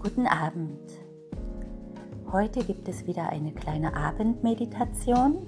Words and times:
Guten 0.00 0.28
Abend. 0.28 0.78
Heute 2.30 2.62
gibt 2.62 2.88
es 2.88 3.08
wieder 3.08 3.30
eine 3.30 3.50
kleine 3.50 3.96
Abendmeditation, 3.96 5.38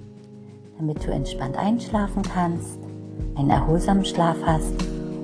damit 0.77 1.07
du 1.07 1.11
entspannt 1.11 1.57
einschlafen 1.57 2.21
kannst, 2.21 2.77
einen 3.37 3.49
erholsamen 3.49 4.03
Schlaf 4.03 4.35
hast 4.45 4.73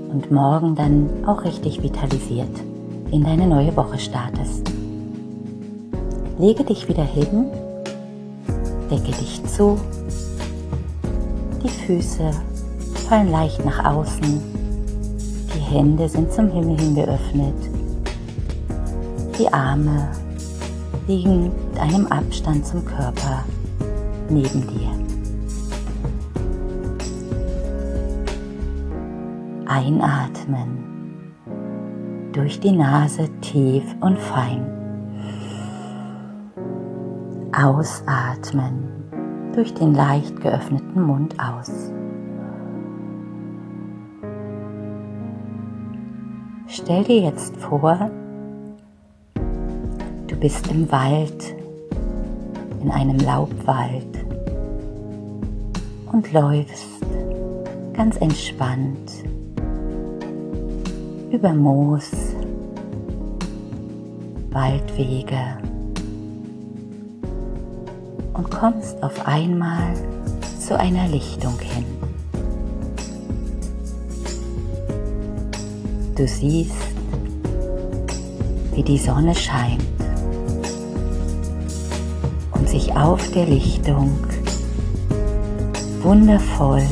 und 0.10 0.32
morgen 0.32 0.76
dann 0.76 1.26
auch 1.26 1.44
richtig 1.44 1.84
vitalisiert 1.84 2.58
in 3.12 3.26
deine 3.26 3.48
neue 3.48 3.76
Woche 3.76 4.00
startest. 4.00 4.72
Lege 6.40 6.64
dich 6.64 6.88
wieder 6.88 7.04
hin, 7.04 7.48
decke 8.90 9.12
dich 9.12 9.44
zu, 9.44 9.78
die 11.62 11.70
Füße 11.70 12.32
fallen 13.10 13.30
leicht 13.30 13.66
nach 13.66 13.84
außen, 13.94 14.42
die 15.54 15.76
Hände 15.76 16.08
sind 16.08 16.32
zum 16.32 16.50
Himmel 16.50 16.80
hin 16.80 16.96
geöffnet, 16.96 17.77
die 19.38 19.54
Arme 19.54 20.10
liegen 21.08 21.52
mit 21.70 21.80
einem 21.80 22.08
Abstand 22.08 22.66
zum 22.66 22.84
Körper 22.86 23.44
neben 24.30 24.62
dir. 24.68 24.90
Einatmen 29.66 31.24
durch 32.34 32.60
die 32.60 32.72
Nase 32.72 33.30
tief 33.42 33.84
und 34.00 34.18
fein. 34.18 34.66
Ausatmen 37.52 38.90
durch 39.54 39.74
den 39.74 39.94
leicht 39.94 40.40
geöffneten 40.42 41.02
Mund 41.02 41.36
aus. 41.40 41.92
Stell 46.68 47.04
dir 47.04 47.22
jetzt 47.22 47.56
vor, 47.58 48.12
du 50.38 50.42
bist 50.42 50.68
im 50.68 50.92
Wald, 50.92 51.56
in 52.84 52.92
einem 52.92 53.18
Laubwald 53.18 54.06
und 56.12 56.32
läufst 56.32 56.86
ganz 57.94 58.18
entspannt 58.18 59.12
über 61.32 61.54
Moos, 61.54 62.12
Waldwege 64.52 65.58
und 68.34 68.52
kommst 68.52 69.02
auf 69.02 69.26
einmal 69.26 69.96
zu 70.60 70.78
einer 70.78 71.08
Lichtung 71.08 71.58
hin. 71.60 71.86
Du 76.16 76.28
siehst, 76.28 76.76
wie 78.74 78.84
die 78.84 79.00
Sonne 79.00 79.34
scheint 79.34 79.97
sich 82.78 82.96
auf 82.96 83.32
der 83.32 83.48
Lichtung 83.48 84.12
wundervoll 86.02 86.84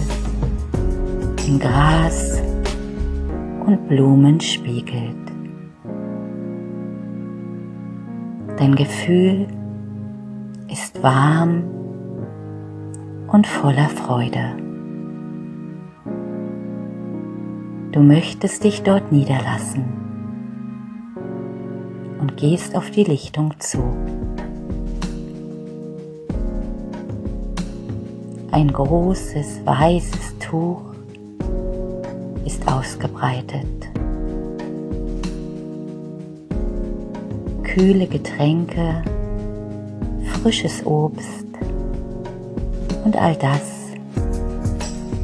in 1.45 1.59
Gras 1.59 2.41
und 3.67 3.87
Blumen 3.87 4.41
spiegelt. 4.41 5.15
Dein 8.57 8.73
Gefühl 8.73 9.45
ist 10.71 11.03
warm 11.03 11.63
und 13.27 13.45
voller 13.45 13.89
Freude. 13.89 14.57
Du 17.91 17.99
möchtest 18.01 18.63
dich 18.63 18.81
dort 18.81 19.11
niederlassen 19.11 19.85
und 22.19 22.37
gehst 22.37 22.75
auf 22.75 22.89
die 22.89 23.03
Lichtung 23.03 23.53
zu. 23.59 23.83
Ein 28.55 28.71
großes 28.71 29.65
weißes 29.65 30.39
Tuch 30.39 30.79
ist 32.45 32.65
ausgebreitet. 32.65 33.67
Kühle 37.63 38.07
Getränke, 38.07 39.03
frisches 40.41 40.85
Obst 40.85 41.47
und 43.03 43.17
all 43.17 43.35
das, 43.35 43.91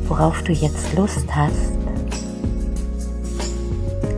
worauf 0.10 0.44
du 0.44 0.52
jetzt 0.52 0.94
Lust 0.98 1.34
hast, 1.34 1.72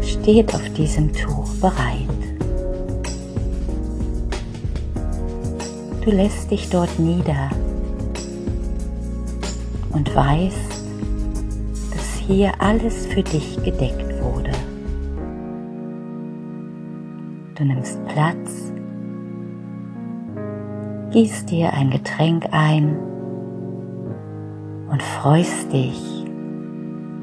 steht 0.02 0.56
auf 0.56 0.68
diesem 0.74 1.14
Tuch 1.14 1.54
bereit. 1.62 2.10
Du 6.04 6.10
lässt 6.10 6.50
dich 6.50 6.68
dort 6.72 6.98
nieder 6.98 7.52
und 9.94 10.14
weißt, 10.16 10.84
hier 12.28 12.54
alles 12.60 13.06
für 13.08 13.22
dich 13.22 13.62
gedeckt 13.64 14.22
wurde. 14.22 14.52
Du 17.56 17.66
nimmst 17.66 18.04
Platz, 18.08 18.72
gießt 21.12 21.50
dir 21.50 21.74
ein 21.74 21.92
Getränk 21.92 22.48
ein 22.52 22.98
und 24.90 25.04
freust 25.04 25.72
dich 25.72 26.26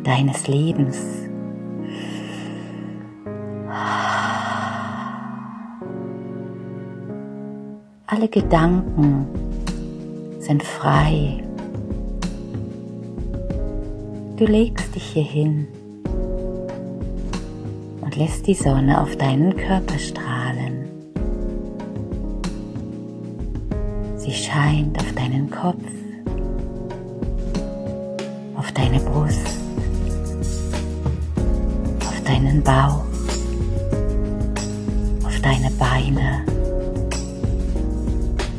deines 0.04 0.46
Lebens. 0.48 0.98
Alle 8.06 8.28
Gedanken 8.28 9.26
sind 10.40 10.62
frei 10.62 11.42
Du 14.40 14.46
legst 14.46 14.94
dich 14.94 15.04
hier 15.04 15.22
hin 15.22 15.68
und 18.00 18.16
lässt 18.16 18.46
die 18.46 18.54
Sonne 18.54 18.98
auf 18.98 19.14
deinen 19.16 19.54
Körper 19.54 19.98
strahlen. 19.98 20.88
Sie 24.16 24.32
scheint 24.32 24.98
auf 24.98 25.12
deinen 25.12 25.50
Kopf, 25.50 25.84
auf 28.56 28.72
deine 28.72 28.98
Brust, 29.00 29.46
auf 32.00 32.24
deinen 32.24 32.62
Bauch, 32.62 33.04
auf 35.22 35.38
deine 35.42 35.70
Beine, 35.72 36.46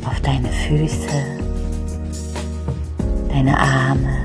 auf 0.06 0.20
deine 0.20 0.48
Füße, 0.48 1.26
deine 3.30 3.58
Arme 3.58 4.22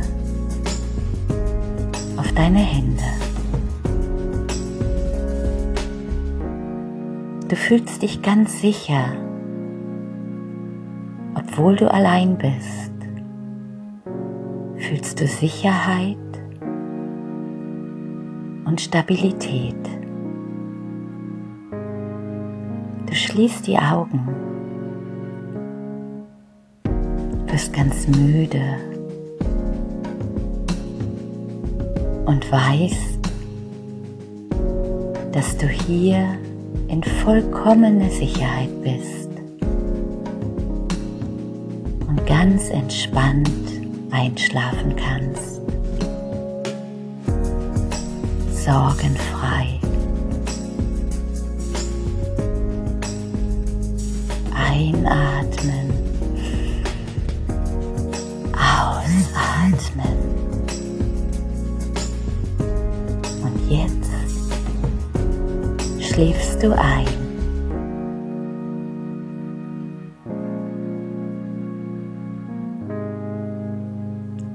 deine 2.36 2.58
Hände. 2.58 3.02
Du 7.48 7.56
fühlst 7.56 8.02
dich 8.02 8.22
ganz 8.22 8.60
sicher, 8.60 9.04
obwohl 11.34 11.76
du 11.76 11.90
allein 11.90 12.36
bist. 12.36 12.92
Fühlst 14.76 15.20
du 15.20 15.26
Sicherheit 15.26 16.16
und 18.66 18.80
Stabilität. 18.80 19.74
Du 23.06 23.14
schließt 23.14 23.66
die 23.66 23.78
Augen, 23.78 24.28
wirst 27.46 27.72
ganz 27.72 28.06
müde 28.08 28.95
und 32.26 32.50
weißt, 32.52 33.18
dass 35.32 35.56
du 35.56 35.66
hier 35.68 36.38
in 36.88 37.02
vollkommener 37.02 38.10
Sicherheit 38.10 38.70
bist 38.82 39.30
und 42.08 42.26
ganz 42.26 42.70
entspannt 42.70 43.48
einschlafen 44.10 44.94
kannst. 44.96 45.60
Sorgenfrei. 48.52 49.55
Schläfst 66.16 66.62
du 66.62 66.72
ein. 66.74 67.06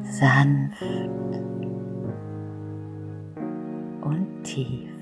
Sanft 0.04 0.82
und 4.02 4.44
tief. 4.44 5.01